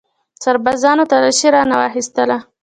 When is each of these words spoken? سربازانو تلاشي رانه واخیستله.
سربازانو 0.43 1.09
تلاشي 1.11 1.47
رانه 1.53 1.75
واخیستله. 1.79 2.37